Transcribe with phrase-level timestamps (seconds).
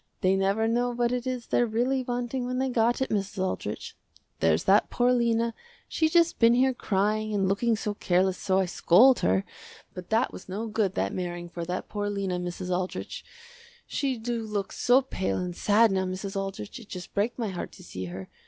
[0.21, 3.37] They never know what it is they're really wanting when they got it, Mrs.
[3.37, 3.95] Aldrich.
[4.39, 5.53] There's that poor Lena,
[5.87, 9.45] she just been here crying and looking so careless so I scold her,
[9.93, 12.75] but that was no good that marrying for that poor Lena, Mrs.
[12.75, 13.23] Aldrich.
[13.85, 16.35] She do look so pale and sad now Mrs.
[16.35, 18.27] Aldrich, it just break my heart to see her.